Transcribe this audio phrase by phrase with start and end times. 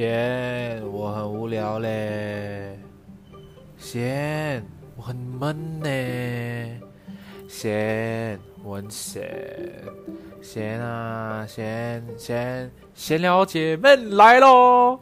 [0.00, 2.78] 贤，我很无聊嘞。
[3.76, 4.64] 贤，
[4.96, 5.90] 我很闷呢。
[7.46, 9.30] 贤，我很闲。
[10.40, 14.98] 贤啊，贤贤，闲聊姐妹来喽！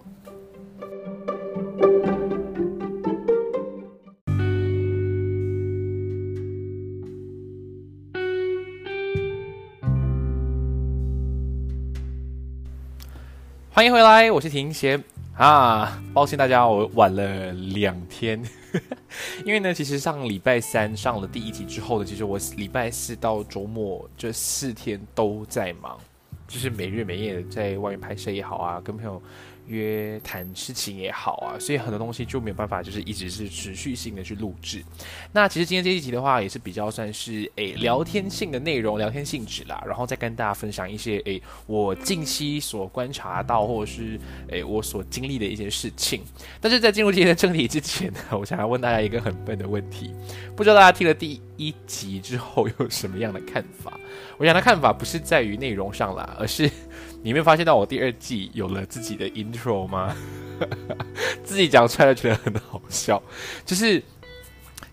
[13.79, 15.01] 欢迎回来，我是庭贤
[15.37, 16.03] 啊。
[16.13, 18.43] 抱歉大家，我晚了两天，
[19.47, 25.97] 因为呢，其实上礼拜三上了第一集之后呢，其实我礼拜四到周末这四天都在忙，
[26.49, 29.23] 就是每日每夜的在外面拍摄也好啊，跟朋友。
[29.69, 34.83] 约谈事情也好啊，所以很多东西就没有办法，就是一直是持续性的去录制。
[35.33, 44.19] 那其实今天这一集的话，也是比较算是诶聊天性的内容，聊天性质啦，然后再跟大家分享一些诶我近期所观察到或者是
[44.49, 46.23] 诶我所经历的一些事情。
[46.61, 50.13] 但是在进入今天的正题之前呢，我想要问大家一个很笨的问题，
[50.57, 53.99] 不知道大家听了第一集之后有什么样的看法？
[54.39, 56.71] 我想的看法不是在于内容上啦，而是。
[57.23, 60.15] 你没有发现到我第二季有了自己的 intro 吗？
[61.45, 63.23] 自己讲出来觉得很好笑。
[63.65, 64.03] 就是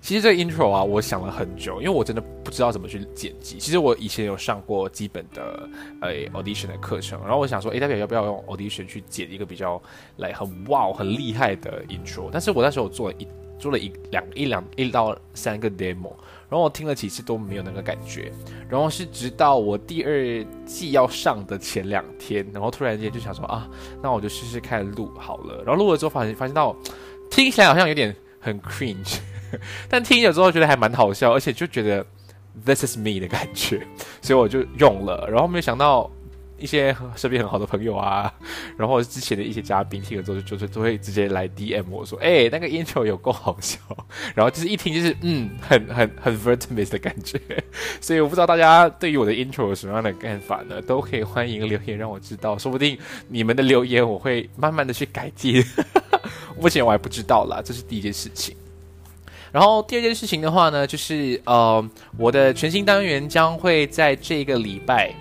[0.01, 3.57] 其实这个 intro 啊，我想了很久，因为我真的不知道怎么去剪辑。
[3.57, 5.69] 其实我以前有上过基本的
[6.01, 9.81] 呃 audition 的课程，然后我想说，哎，代表要不要用 audition 去剪一个比较
[10.17, 12.29] 来很哇很厉害的 intro？
[12.31, 16.13] 但是我那时候做了一做了一两一两一到三个 demo。
[16.50, 18.31] 然后我听了几次都没有那个感觉，
[18.69, 23.67] 然后是直到我第二季要上的前两天，然后突然间就想说啊，
[24.01, 25.63] 那我就试试看录好了。
[25.66, 26.75] 然后录了之后发现发现到
[27.29, 29.19] 听起来好像有点很 cringe，
[29.89, 32.05] 但听了之后觉得还蛮好笑，而且就觉得
[32.63, 33.85] this is me 的感觉，
[34.22, 35.28] 所以我就用了。
[35.29, 36.09] 然后没有想到。
[36.57, 38.33] 一些身边很好的朋友啊，
[38.77, 43.77] 然后之前的一些嘉宾听了之后，就就都会直接来 DM 我说：“哎，那个 intro 有够好笑。
[44.33, 47.39] ”然后就是一听就是嗯，很很很 vertimus 的感觉。
[47.99, 50.81] 所以我不知道大家对于我的 intro 有什么样的看法呢？
[50.81, 55.63] 都可以欢迎留言让我知道，说不定你们的留言我会慢慢的去改进。
[56.57, 58.55] 目前我还不知道啦，这是第一件事情。
[59.51, 65.13] 然后第二件事情的话呢，就是呃，我的全新单元将会在这个礼拜。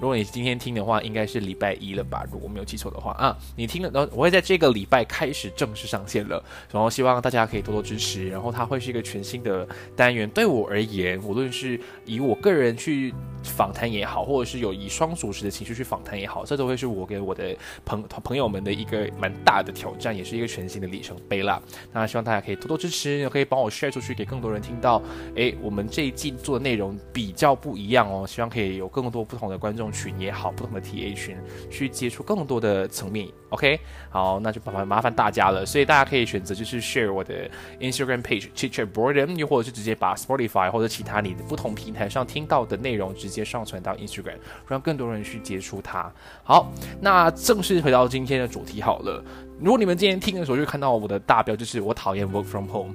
[0.00, 2.24] 如果你今天听的话，应该是礼拜一了吧？
[2.32, 8.28] 如果没有记错的话啊，你听了，我会在这个礼拜开始正式上线了，然后希望大家可以多多支持。
[8.28, 9.66] 然后它会是一个全新的
[9.96, 21.60] 单元，对我而言，无论是以我个人去访谈也好，或者是有以双主持的情绪去访谈也好，这都会是我给我的朋朋友们的一个蛮大的挑战，也是一个全新的里程碑啦。
[21.92, 25.02] 那希望大家可以多多支持，也可以帮我 share 出去，给更多人听到。
[25.34, 29.87] 诶，我们这一季做的内容比较不一样哦，希望可以有更多不同的观众。
[29.92, 31.36] 群也好，不同的 TA 群
[31.70, 33.78] 去接触更多的层面，OK，
[34.10, 35.64] 好，那就麻烦麻烦大家了。
[35.64, 37.48] 所以大家可以选择就是 share 我的
[37.80, 44.36] Instagram page c h i c h a t Boredom，又或者是直接把 Spotify 或者其他你的不同平台上听到的内容直接上传到 Instagram，
[44.66, 46.12] 让更多人去接触它。
[46.42, 49.24] 好，那正式回到今天的主题好了。
[49.60, 52.94] 如果你们今天听的时候就看到我的大标，就是我讨厌 work from home。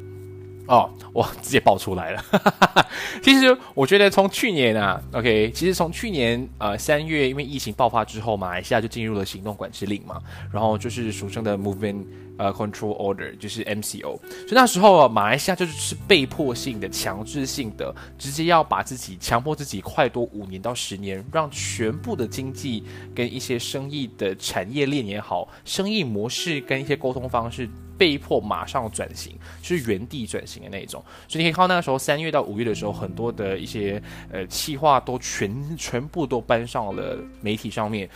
[0.67, 2.23] 哦，我直接爆出来了。
[3.21, 10.21] 其实我觉得从去年啊，OK，其实从去年呃三月，因为疫情爆发之后，马来西亚就进入了行动管制令嘛，
[10.51, 12.05] 然后就是俗称的 Movement
[12.37, 14.01] 呃 Control Order，就是 MCO。
[14.01, 22.83] 所以那时候马来西亚就是被迫性的、强制性的，直接要把自己强迫自己快多五年到十年，让全部的经济
[23.13, 27.69] 跟一些生意的产业链也好，生意模式跟一些沟通方式。
[27.97, 31.03] 被迫马上转型，就是原地转型的那种。
[31.27, 34.01] 所以你可以看到那个时候三月到五月的时候，很多的一些
[34.31, 38.09] 呃企划都全全部都搬上了媒体上面，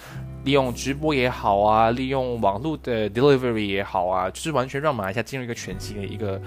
[0.43, 6.41] 利用直播也好啊，利用网络的 delivery 也好啊，就是完全让马来西亚进入一个全新的一个。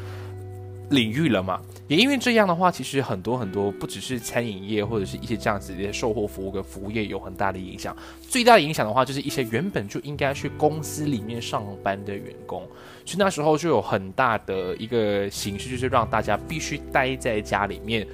[0.91, 1.61] 领域了嘛？
[1.89, 7.97] 也因为这样的话，其实很多很多不只是餐饮业或者是一些这样子的售后服务跟服务业有很大的影响。
[8.21, 12.63] 最大的影响的话，就是一些原本就应该去公司里面上班的员工，
[13.05, 18.07] 所以那时候就有很大的一个形式，就是让大家必须待在家里面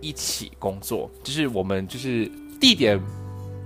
[0.00, 1.10] 一起工作。
[1.22, 2.30] 就是我们就是
[2.60, 3.00] 地点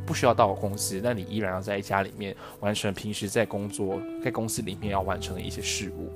[0.07, 6.11] 不需要到公司，但你依然要在家里面完成平时在工作在公司里面要完成的一些事务。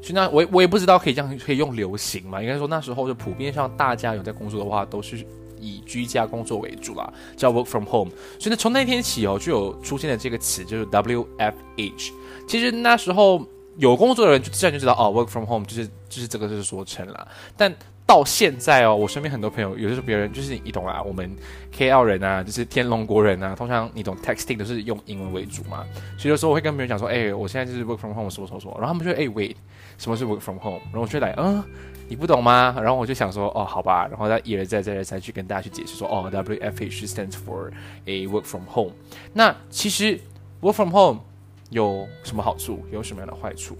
[0.00, 2.40] 所以那我我也不知道可以这样可以用流行嘛？
[2.40, 5.24] 应该说那时候就普遍上大家有在工作的话，都是
[5.58, 8.10] 以居家工作为主啦，叫 work from home。
[8.38, 12.10] 所以呢，从那天起哦，就有出现了这个词，就是 WFH。
[12.46, 13.44] 其实那时候
[13.76, 17.28] 有工作的人就自然就知道哦，work from home 就是就是这个就是说成了。
[17.56, 17.74] 但
[18.06, 21.28] 到现在哦，我身边很多朋友，有的时候别人就是你懂啊，我们
[21.76, 25.84] KL 人啊，就是天龙国人啊，通常你懂 texting 都是用英文为主嘛。
[26.16, 29.56] 所以有时候我会跟别人讲说，哎，我现在就是 work from home，说说说，然后他们就哎，wait。
[29.98, 30.78] 什么是 work from home？
[30.92, 31.64] 然后我就来，嗯，
[32.06, 32.76] 你不懂吗？
[32.76, 34.06] 然后我就想说，哦，好吧。
[34.06, 37.70] 然后他一而再，再而三去跟大家去解释说，哦，WFH stands for
[38.04, 38.92] a work from home。
[39.32, 40.20] 那其实
[40.60, 41.20] work from home
[41.70, 42.84] 有什么好处？
[42.92, 43.74] 有什么样的坏处？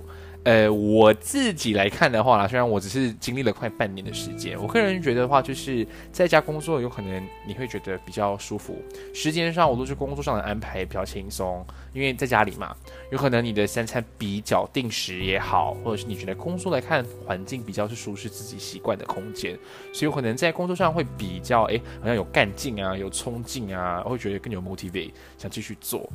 [0.47, 8.81] 呃，我自己来看的话啦，虽然我只是经历了快半年的时间，我个人觉得的话，就是在家工作有可能你会觉得比较舒服，
[9.13, 12.77] 时间上我都是工作上的安排比较轻松，因为在家里嘛，
[13.11, 19.59] 有可能你的三餐比较定时也好，或者是你觉得工作来看环境比较是舒适自己习惯的空间，
[19.93, 26.09] 所以有可能在工作上会比较哎，好像有干劲啊，有冲劲啊，会觉得更有 motivate 想继续做。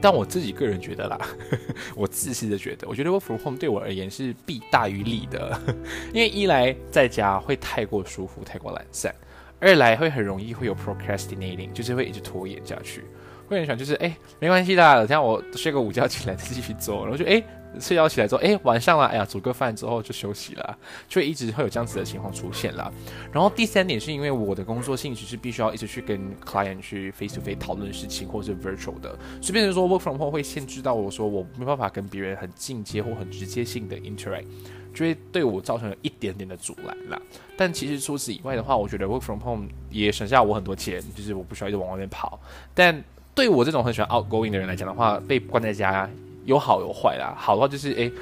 [0.00, 1.18] 但我自己个人觉得啦，
[1.94, 5.60] 我自私的觉得，我觉得 work from home 对我而言是弊大于利的，
[6.14, 9.14] 因为一来在家会太过舒服、太过懒散，
[9.58, 13.04] 二来会很容易会有 procrastinating，就是会一直拖延下去，
[13.48, 17.42] 会很想就是哎没关系的，等下我睡个午觉起来再继续做，然后就哎。
[17.78, 20.78] 睡觉起来之后，哎，晚上了，哎呀，煮个饭之后就休息了，
[21.08, 22.92] 就一直会有这样子的情况出现了。
[23.32, 34.46] 然后第三点是因为我的工作性质是必须要一直去跟 client 去 face to face 讨论事情，或是 virtual 的，所以变成说 work from home 会限制到我说我没办法跟别人很进阶或很直接性的 interact，
[34.92, 37.20] 就会对我造成了一点点的阻拦啦。
[37.56, 42.40] 但其实除此以外的话，我觉得 work from home 也省下我很多钱，就是我不需要一直往外面跑。
[42.74, 43.02] 但
[43.34, 46.10] 对我这种很喜欢 outgoing 的人来讲的话，被关在家。
[46.50, 48.12] 有好有坏啦，好的话就是诶，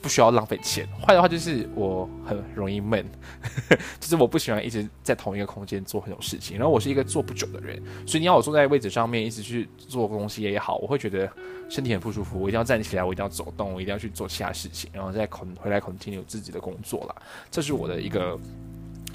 [0.00, 3.04] 不需要浪费钱；坏的话就是我很容易闷，
[3.98, 6.56] 就是我不喜欢一直在同一个空间做很多事情。
[6.56, 11.28] 然后我是一个坐不久的人，所以你要我坐在位置上面一直去做东西也好，我会觉得
[11.68, 12.38] 身体很不舒服。
[12.40, 17.16] 我一定要站起来，我一定要走动，我一定要去做其他事情，然后再 con 回来 continue 自己的工作啦。
[17.50, 18.38] 这是我的一个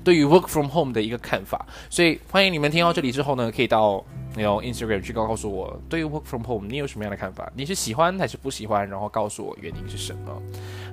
[0.07, 1.65] 对于 work from home 的一个看法。
[1.89, 4.01] 所以欢迎你们听到这里之后呢，可以到。
[4.35, 7.51] 那种 Instagram 去告告诉我，对于 Work from Home 你有什么样的看法？
[7.55, 8.87] 你是喜欢还是不喜欢？
[8.87, 10.41] 然后告诉我原因是什么。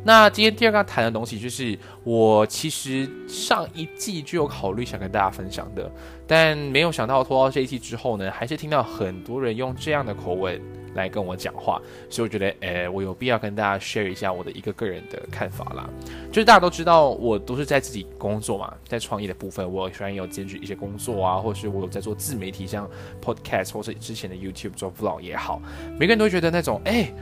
[0.03, 5.93] 那今天第二个谈的东西，就是我其实上一季就有考虑想跟大家分享的，
[6.27, 10.59] 但没有想到拖到这一季之后呢，还是听到很多人用这样的口吻。
[10.95, 15.89] 来跟我讲话，所以我觉得，诶，我有必要跟大家 share 一下我的一个个人的看法啦。
[16.33, 22.89] 就是大家都知道，我都是在自己工作嘛，在创业的部分，我虽然有兼职一些工作啊，或是我有在做自媒体，像
[23.23, 25.61] podcast 或是之前的 YouTube 做 vlog 也好，
[25.99, 27.13] 每个人都觉得那种，诶。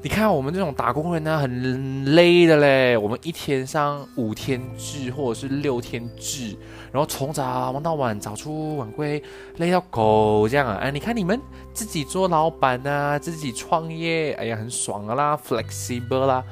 [0.00, 2.96] 你看我们这种打工人呢，很累的嘞。
[2.96, 6.56] 我们一天上五天制或者是六天制，
[6.92, 9.20] 然后从早忙到晚，早出晚归，
[9.56, 10.78] 累到狗这样啊！
[10.80, 11.40] 哎，你看你们
[11.72, 16.44] 自己做老板啊，自己创业，哎呀，很爽啊啦，flexible 啦。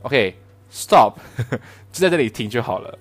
[0.00, 1.18] OK，stop，
[1.92, 2.98] 就在这里停就好了。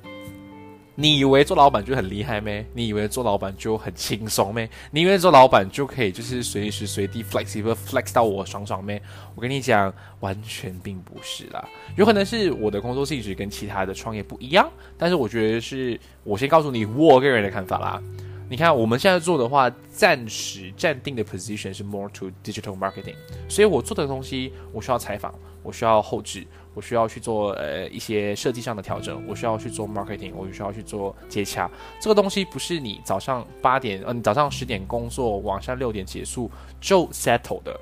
[1.02, 2.66] 你以为做老板就很厉害咩？
[2.74, 4.70] 你以为做老板就很轻松咩？
[4.92, 9.02] 你以为做老板就可以就是随时随地 flexible flex 到我爽爽咩？
[9.34, 11.66] 我跟你讲，完全并不是啦。
[11.96, 18.04] 有可能是我的工作性质跟其他的创业不一样，但是我觉得是我先告诉你我个人的看法啦。
[18.50, 23.14] 你看我们现在做的话，暂时暂定的 position 是 more to digital marketing，
[23.48, 31.70] 所以我做的东西，我需要采访，我需要后置，我需要去做呃一些设计上的调整，我需要去做 marketing，我需要去做接洽。
[32.02, 36.50] 这个东西不是你早上八点，嗯，早上十点工作，晚上六点结束
[36.82, 37.80] 就 settle 的。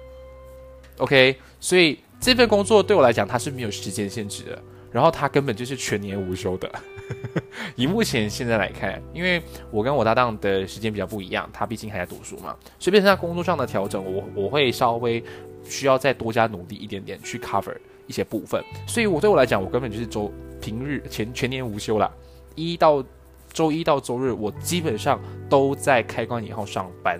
[0.97, 6.69] OK，所以这份工作对我来讲，它是没有时间限制的，然后它根本就是全年无休的。
[7.75, 15.23] 以目前现在来看，因为我跟我搭档的时间比较不一样，他毕竟还在读书嘛，所以变成他工作上的调整，我我会稍微
[15.63, 17.75] 需要再多加努力一点点去 cover
[18.07, 18.63] 一些部分。
[18.87, 22.11] 所以我对我来讲，我根本就是周平日全全年无休啦，
[22.55, 23.03] 一到
[23.51, 27.19] 周一到周日，我基本上都在开关以后上班。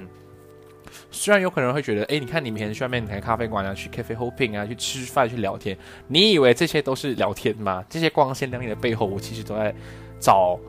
[1.12, 5.78] 虽然有可能会觉得，哎，你看你每天去外面开咖啡馆啊，去 cafe hopping 啊，去吃饭去聊天，
[6.08, 7.84] 你以为这些都是聊天吗？
[7.90, 9.74] 这些光鲜亮丽的背后，我其实都在
[10.20, 10.60] 找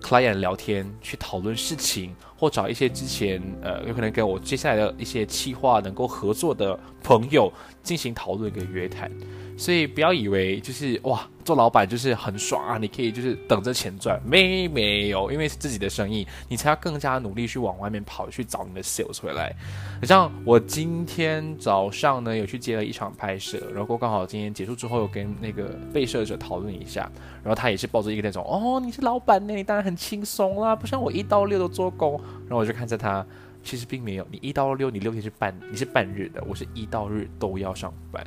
[0.00, 9.10] client 聊天，去讨论事情，或找一些之前呃有可能跟我接下来的一些企划能够合作的朋友进行讨论跟约谈。
[9.56, 12.76] 所以不要以为就是哇，做老板就是很爽啊！
[12.76, 19.54] 你可以就是等着钱赚，没没有，因为是自己的生意，你才要更加努力去往外面跑，去找你的 sales 回来。
[20.02, 27.10] 像我今天早上呢，有去接了一场拍摄，然后刚好今天结束之后，有跟那个被摄者讨论一下，
[27.42, 32.20] 然后他也是抱着一个那种哦，你是老板呢，你当然很轻松啦，不像我一到六都做工。
[32.42, 33.24] 然后我就看着他，
[33.62, 38.22] 其实并没有，你一到六你六天是半，你是半日的，我是一到日都要上班。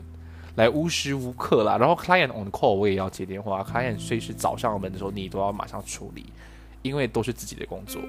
[0.60, 6.26] 来无时无刻啦，然后 client on call 我也要接电话，client 随时找上门的时候你都要马上处理，
[6.82, 8.02] 因为都是自己的工作，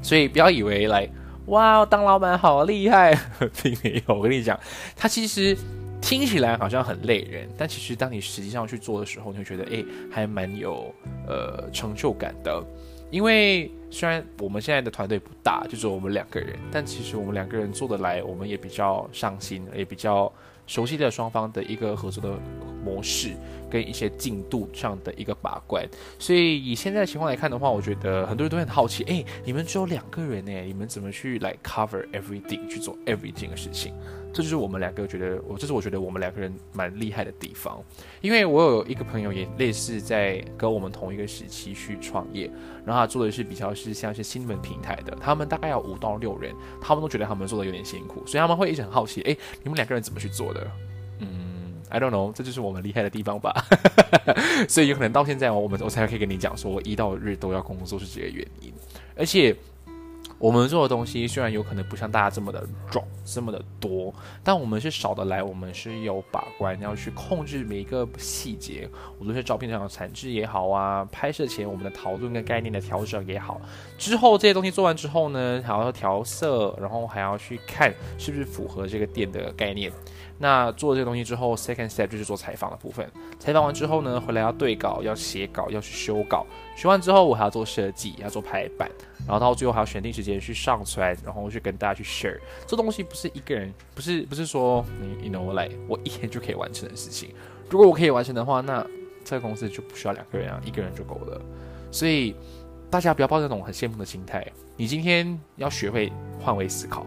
[0.00, 1.06] 所以不要以为来
[1.48, 3.14] 哇当老板好厉害，
[3.62, 4.14] 并没有。
[4.14, 4.58] 我跟你讲，
[4.96, 5.54] 他其实
[6.00, 10.90] 听起来好像很累人，但其实当你实际上去做的时候，你会觉得哎还蛮有
[11.28, 12.64] 呃成就感的。
[13.10, 20.32] 因为虽然我们现在的团队不大，就只有我们两个人，但其实我们两个人做得来，我们也比较上心，也比较。
[20.70, 22.38] 熟悉的双方的一个合作的
[22.84, 23.30] 模式，
[23.70, 25.86] 跟一些进度上的一个把关，
[26.18, 33.92] 所以以现在的情况来看的话，我觉得很多人都很好奇，哎，你们只有两个人呢，你们怎么去来 cover everything 去做 everything 的事情？
[34.32, 37.82] 这就是我们两个觉得，我这是我觉得我们两个人蛮厉害的地方，
[38.20, 42.48] 因为我有一个朋友也类似在跟我们同一个时期去创业，
[42.86, 50.64] 然后他做的是比较是像是新闻平台的，他们大概要五到六人，他们都觉得他们做的有点辛苦，所以他们会一直很好奇，哎，你们两个人怎么去做的？
[51.90, 53.52] ，I don't know，这就是我们厉害的地方吧。
[54.68, 58.72] 所以有可能到现在我们我才可以跟你讲说，我一到日都要工作是这个原因，
[59.16, 59.54] 而且。
[60.40, 68.88] 我们做的东西虽然有可能不像大家这么的壮、这么的多，但我们是少的来，我们是有把关，要去控制每一个细节。
[69.18, 73.60] 无论是照片上的产质也好啊，拍摄前我们的讨论跟概念的调整也好，
[73.98, 79.92] 之后这些东西做完之后呢，还要调色，然后还要去看是不是符合这个店的概念。
[80.42, 83.06] 那做这些东西之后，second step 就是做采访的部分。
[83.38, 86.46] 采访完之后呢，回来要对稿、要写稿、要去修稿。
[86.74, 88.90] 修完之后，我还要做设计，要做排版，
[89.26, 92.38] 然后到最后还要选定时间去上传，然后去跟大家去 share。
[92.66, 97.30] 这东西不是一个人，不是不是说你 you know like 我一天就可以完成的事情。
[97.68, 98.86] 如果我可以完成的话，那
[99.24, 101.40] 这个公司就不需要两个人啊，一个人就够了。
[101.90, 102.34] 所以
[102.90, 104.46] 大家不要抱着那种很羡慕的心态。
[104.76, 107.06] 你今天要学会换位思考。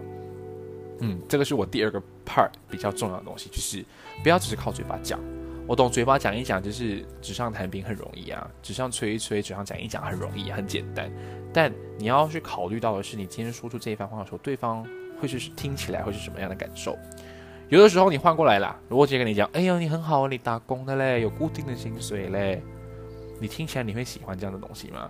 [0.99, 3.83] 嗯，这个是我第二个 part 比较重要的东西，就是
[4.21, 5.19] 不要只是靠嘴巴讲。
[5.65, 11.09] 我懂嘴巴讲一讲，就是纸上谈兵很容易啊，纸上吹一吹，纸上讲一讲很容易，很简单。
[11.53, 14.85] 但你要去考虑到的是，你今天说出这一番话的时候，对方
[15.21, 16.97] 会是听起来会是什么样的感受？
[17.69, 22.61] 有的时候你换过来啦，如果直接跟你讲，哎呦你很好，你打工的嘞，有固定的薪水嘞，
[23.39, 25.09] 你听起来你会喜欢这样的东西吗？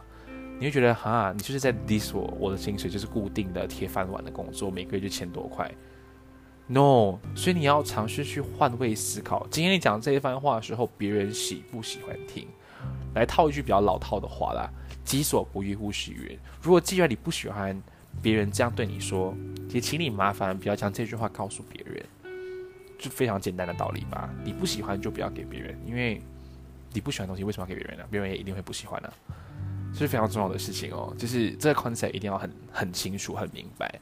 [0.60, 5.70] 你会觉得哈，你就是在 diss 我，我的薪水就是固定的铁饭碗的工作，每个月就千多块。
[6.68, 9.46] No，所以你要尝试去换位思考。
[9.52, 12.48] 今天你讲这一番话的时候，别人喜不喜欢听？
[13.16, 14.70] 来套一句比较老套的话啦
[15.04, 16.40] ，“己所不欲，勿施于人”。
[16.64, 17.80] 如果既然你不喜欢
[18.22, 19.36] 别人这样对你说，
[19.70, 22.04] 也请你麻烦不要将这句话告诉别人，
[22.98, 24.30] 就非常简单的道理吧。
[24.44, 26.22] 你不喜欢就不要给别人，因为
[26.94, 28.06] 你不喜欢东西为什么要给别人呢？
[28.10, 29.14] 别人也一定会不喜欢呢。
[29.92, 34.00] 这是非常重要的事情哦，就是这个 concept 一定要很很清楚、很明白。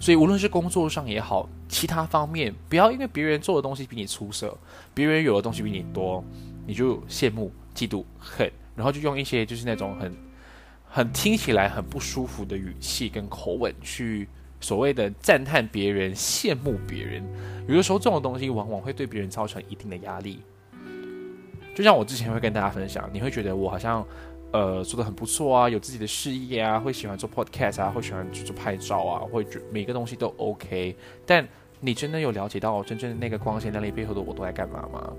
[0.00, 4.56] 所以无论是工作上也好，其他方面，不要因为别人做的东西比你出色，
[4.94, 6.24] 别人有的东西比你多，
[6.66, 10.16] 你就羡慕、嫉妒、恨，然后就用一些就是那种很
[10.88, 14.26] 很听起来很不舒服的语气跟口吻去
[14.58, 17.22] 所谓的赞叹别人、羡慕别人。
[17.68, 20.40] 有的时候这种东西往往会对别人造成一定的压力。
[21.74, 24.02] 就像我之前会跟大家分享，你会觉得我好像。
[24.52, 30.96] 呃做的很不错啊，有自己的事业啊，会喜欢做 podcast 啊，会喜欢去做拍照啊，会觉每个东西都 OK。
[31.24, 31.46] 但
[31.80, 35.12] 你真的有了解到真正的那个光鲜亮丽背后的我都在干嘛吗？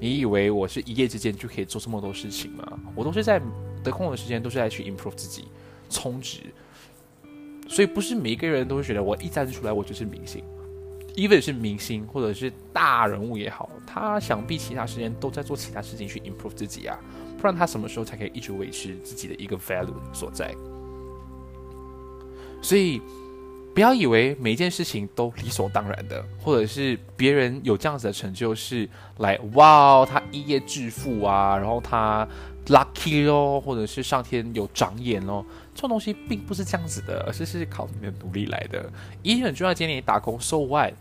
[0.00, 2.78] 你以为我是一夜之间就可以做这么多事情吗？
[2.94, 3.40] 我都是在
[3.82, 5.44] 得空的时间都是在去 improve 自己，
[5.88, 6.40] 充值。
[7.68, 10.44] 所以不是每一个人都会觉得我一站出来我就是明星
[11.16, 16.96] ，even 是明星或者是大人物也好，他想必其他时间都在做其他事情去 improve 自己啊，
[17.38, 20.54] 不然他什么时候才可以一直维持自己的一个 value 所在？
[22.62, 23.00] 所以
[23.74, 32.26] 不要以为每一件事情都理所当然的，或者是别人有这样子的成就是来哇，他一夜致富啊，然后他
[32.68, 35.44] lucky 哦，或者是上天有长眼哦。
[35.74, 38.90] 这种东西并不是这样子的，而是是靠你的努力来的。
[39.22, 40.94] 一很重要，今天打工，so what？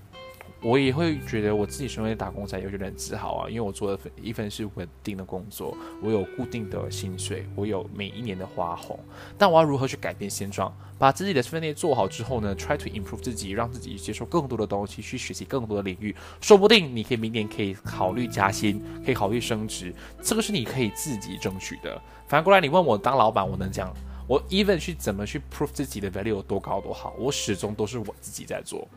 [0.62, 9.00] 我也会觉得我自己身为打工仔，有点很自豪啊，因为我做的一份是稳定的工作，我有固定的薪水，我有每一年的花红。
[9.38, 10.76] 但我要如何去改变现状？
[10.98, 16.16] 把自己的分内做好之后呢？Try to improve 自己，让自己接受更多的东西，去学习更多的领域。
[16.42, 22.02] 说不定你可以明年可以考虑加薪，可以考虑升职，这个是你可以自己争取的。
[22.28, 23.94] 反过来，你问我当老板，我能讲？
[24.28, 28.88] 我 even 去怎么去 prove 自己的 value 有多高多好，我始终都是我自己在做。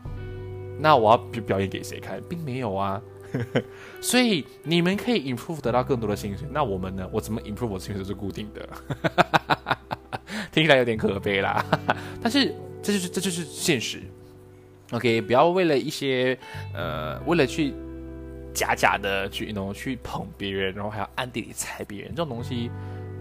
[0.79, 3.01] 那我要表表演给谁看，并没有啊。
[4.01, 7.07] 所以你们可以 improve 得到更多的薪水，那我们呢？
[7.11, 8.67] 我怎么 improve 我薪水是固定的？
[10.51, 11.63] 听起来有点可悲啦。
[12.21, 14.01] 但是这就是这就是现实。
[14.91, 16.37] OK，不要为了一些
[16.73, 17.73] 呃，为了去
[18.53, 22.71] 假假的去，know 去捧别人，然后还要暗地里踩别人，这种东西。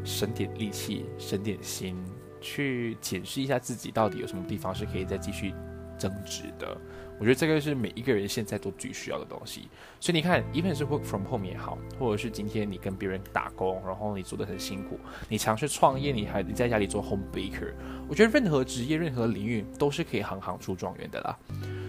[0.05, 1.95] 省点力气，省点心，
[2.41, 5.53] 去检视一下自己到底有什么地方是可以再继续
[5.99, 6.81] 增值的。
[7.19, 9.69] 我觉得这个是每一个人现在都最需要的东西。
[10.01, 14.99] 所以你看，even 是 work from home 也好，或者是今天你跟别人打工，然后你做的很辛苦，
[15.29, 17.73] 你尝试创业，你还你在家里做 home baker，
[18.09, 21.37] 我觉得任何职业、任何领域都是可以行行出状元的啦。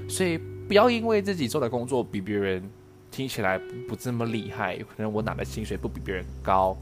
[0.10, 2.68] 所以不要因为自己做的工作比别人
[3.12, 6.76] 听起来不这么厉害，可能我拿的薪水不比别人高。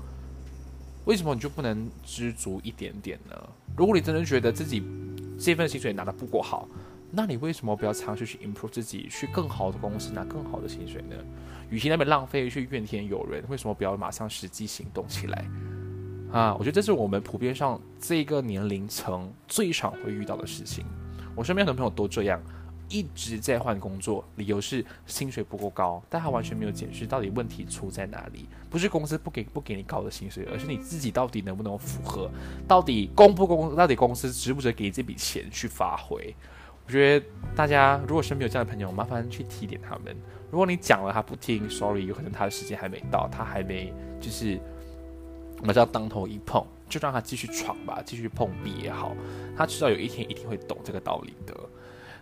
[1.03, 3.49] 为什么你就不能知足一点点呢？
[3.77, 4.83] 如果你真的觉得自己
[5.39, 6.67] 这份薪水拿的不够好，
[7.09, 11.15] 那你为什么不要尝试去 improve 自己，去更好的公司拿更好的薪水呢？
[11.69, 15.45] 与其那边浪费去怨天尤人，为什么不要马上实际行动起来？
[16.31, 20.85] 啊，我觉得这是我们普遍上这个年龄层最常会遇到的事情。
[21.35, 22.41] 我身边很多朋友都这样。
[22.89, 28.47] 一直在换工作，理由是薪水不够高，但他完全没有解释到底问题出在哪里。
[28.69, 32.31] 不是公司不给不给你高的薪水，而是你自己到底能不能符合，
[32.65, 36.33] 到底公不公，到底公司值不值得给这笔钱去发挥。
[36.87, 40.15] 我觉得大家如果身边有这样的朋友，麻烦去提点他们。
[40.49, 44.57] 如果你讲了他不听，sorry，有可能他的时间还没到，他还没就是
[45.59, 49.13] 我们叫当头一碰，就让他继续闯吧，继续碰壁也好，
[49.57, 51.53] 他迟早有一天一定会懂这个道理的。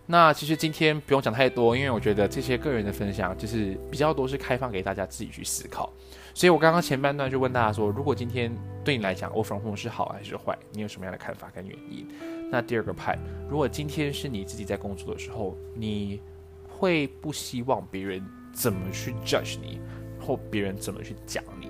[0.08, 5.91] 那其实今天不用讲太多，因为我觉得这些个人的分享就是比较多是开放给大家自己去思考。
[6.34, 8.51] 所以我刚刚前半段就问大家说，如果今天
[8.84, 12.08] 对你来讲 offer home 是好还是坏，你有什么样的看法跟原因？
[12.51, 13.17] 那第二个派，
[13.49, 16.19] 如果今天是你自己在工作的时候，你
[16.67, 19.79] 会不希望别人怎么去 judge 你，
[20.19, 21.69] 或别人怎么去讲你？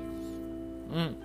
[0.91, 1.15] 嗯，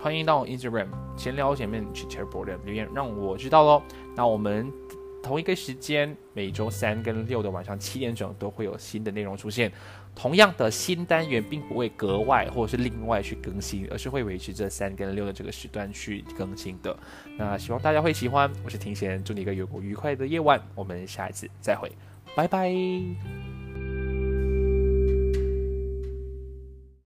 [0.00, 3.82] 欢迎到 Instagram 闲聊前面去 share board 留言，让我知道喽。
[4.16, 4.72] 那我们。
[5.20, 9.70] 同一个时间，每周三跟六的晚上七点整都会有新的内容出现。
[10.20, 16.98] 同样的新单元并不会格外或者是另外去更新，而是会维持这三跟六的这个时段去更新的。
[17.36, 18.52] 那希望大家会喜欢。
[18.64, 20.60] 我是庭贤，祝你一个有个愉快的夜晚。
[20.74, 21.92] 我们下一次再会，
[22.34, 22.68] 拜拜。